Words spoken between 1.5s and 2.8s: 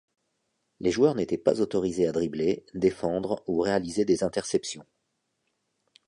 autorisées à dribbler,